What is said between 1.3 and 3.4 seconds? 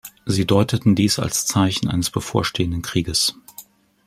Zeichen eines bevorstehenden Krieges.